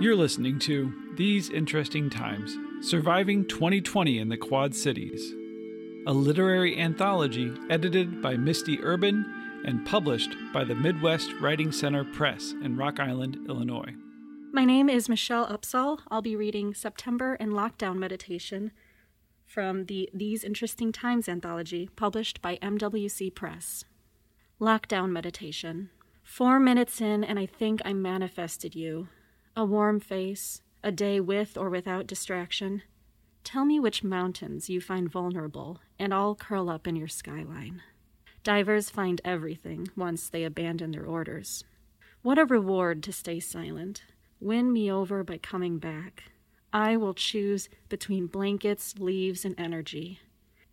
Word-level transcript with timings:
You're 0.00 0.16
listening 0.16 0.58
to 0.60 0.94
These 1.16 1.50
Interesting 1.50 2.08
Times 2.08 2.56
Surviving 2.80 3.46
2020 3.46 4.18
in 4.18 4.30
the 4.30 4.38
Quad 4.38 4.74
Cities, 4.74 5.34
a 6.06 6.12
literary 6.14 6.80
anthology 6.80 7.52
edited 7.68 8.22
by 8.22 8.38
Misty 8.38 8.82
Urban 8.82 9.26
and 9.66 9.84
published 9.84 10.34
by 10.54 10.64
the 10.64 10.74
Midwest 10.74 11.34
Writing 11.38 11.70
Center 11.70 12.02
Press 12.02 12.54
in 12.62 12.78
Rock 12.78 12.98
Island, 12.98 13.40
Illinois. 13.46 13.92
My 14.54 14.64
name 14.64 14.88
is 14.88 15.06
Michelle 15.06 15.46
Upsall. 15.46 16.00
I'll 16.10 16.22
be 16.22 16.34
reading 16.34 16.72
September 16.72 17.34
and 17.34 17.52
Lockdown 17.52 17.98
Meditation 17.98 18.72
from 19.44 19.84
the 19.84 20.08
These 20.14 20.44
Interesting 20.44 20.92
Times 20.92 21.28
anthology 21.28 21.90
published 21.94 22.40
by 22.40 22.56
MWC 22.62 23.34
Press. 23.34 23.84
Lockdown 24.58 25.10
Meditation. 25.10 25.90
Four 26.22 26.58
minutes 26.58 27.02
in, 27.02 27.22
and 27.22 27.38
I 27.38 27.44
think 27.44 27.82
I 27.84 27.92
manifested 27.92 28.74
you. 28.74 29.08
A 29.60 29.64
warm 29.66 30.00
face, 30.00 30.62
a 30.82 30.90
day 30.90 31.20
with 31.20 31.58
or 31.58 31.68
without 31.68 32.06
distraction. 32.06 32.80
Tell 33.44 33.66
me 33.66 33.78
which 33.78 34.02
mountains 34.02 34.70
you 34.70 34.80
find 34.80 35.06
vulnerable, 35.06 35.82
and 35.98 36.14
I'll 36.14 36.34
curl 36.34 36.70
up 36.70 36.86
in 36.86 36.96
your 36.96 37.08
skyline. 37.08 37.82
Divers 38.42 38.88
find 38.88 39.20
everything 39.22 39.88
once 39.94 40.30
they 40.30 40.44
abandon 40.44 40.92
their 40.92 41.04
orders. 41.04 41.62
What 42.22 42.38
a 42.38 42.46
reward 42.46 43.02
to 43.02 43.12
stay 43.12 43.38
silent. 43.38 44.02
Win 44.40 44.72
me 44.72 44.90
over 44.90 45.22
by 45.22 45.36
coming 45.36 45.76
back. 45.76 46.22
I 46.72 46.96
will 46.96 47.12
choose 47.12 47.68
between 47.90 48.28
blankets, 48.28 48.94
leaves, 48.98 49.44
and 49.44 49.54
energy. 49.60 50.20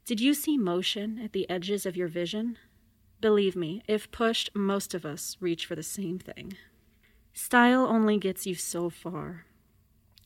Did 0.05 0.21
you 0.21 0.33
see 0.33 0.57
motion 0.57 1.19
at 1.21 1.33
the 1.33 1.49
edges 1.49 1.85
of 1.85 1.97
your 1.97 2.07
vision? 2.07 2.57
Believe 3.19 3.57
me, 3.57 3.83
if 3.85 4.09
pushed, 4.11 4.55
most 4.55 4.93
of 4.93 5.05
us 5.05 5.35
reach 5.41 5.65
for 5.65 5.75
the 5.75 5.83
same 5.83 6.19
thing. 6.19 6.53
Style 7.37 7.85
only 7.85 8.17
gets 8.17 8.47
you 8.47 8.55
so 8.55 8.89
far. 8.89 9.45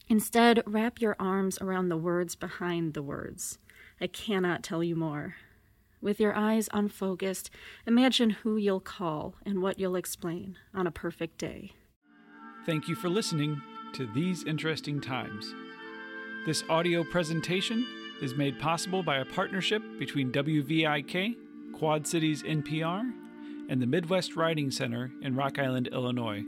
Instead, 0.07 0.63
wrap 0.65 1.01
your 1.01 1.17
arms 1.19 1.57
around 1.59 1.89
the 1.89 1.97
words 1.97 2.35
behind 2.35 2.93
the 2.93 3.03
words. 3.03 3.59
I 3.99 4.07
cannot 4.07 4.63
tell 4.63 4.81
you 4.81 4.95
more. 4.95 5.35
With 6.01 6.21
your 6.21 6.33
eyes 6.33 6.69
unfocused, 6.71 7.51
imagine 7.85 8.29
who 8.29 8.55
you'll 8.55 8.79
call 8.79 9.35
and 9.45 9.61
what 9.61 9.77
you'll 9.77 9.97
explain 9.97 10.57
on 10.73 10.87
a 10.87 10.91
perfect 10.91 11.37
day. 11.37 11.73
Thank 12.65 12.87
you 12.87 12.95
for 12.95 13.09
listening 13.09 13.61
to 13.91 14.07
These 14.13 14.45
Interesting 14.45 15.01
Times. 15.01 15.53
This 16.45 16.63
audio 16.69 17.03
presentation 17.03 17.85
is 18.21 18.35
made 18.35 18.57
possible 18.57 19.03
by 19.03 19.17
a 19.17 19.25
partnership 19.25 19.83
between 19.99 20.31
WVIK, 20.31 21.35
Quad 21.73 22.07
Cities 22.07 22.41
NPR, 22.43 23.11
and 23.67 23.81
the 23.81 23.85
Midwest 23.85 24.37
Writing 24.37 24.71
Center 24.71 25.11
in 25.21 25.35
Rock 25.35 25.59
Island, 25.59 25.89
Illinois. 25.91 26.45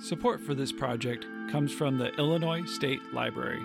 Support 0.00 0.40
for 0.40 0.54
this 0.54 0.70
project 0.70 1.26
comes 1.50 1.72
from 1.72 1.98
the 1.98 2.14
Illinois 2.18 2.64
State 2.64 3.00
Library. 3.12 3.60